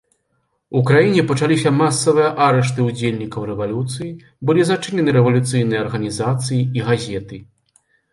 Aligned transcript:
У 0.77 0.79
краіне 0.85 1.23
пачаліся 1.31 1.71
масавыя 1.81 2.29
арышты 2.45 2.85
ўдзельнікаў 2.87 3.41
рэвалюцыі, 3.49 4.09
былі 4.51 4.65
зачынены 4.71 5.09
рэвалюцыйныя 5.19 5.83
арганізацыі 5.85 6.61
і 6.81 6.87
газеты. 6.89 7.37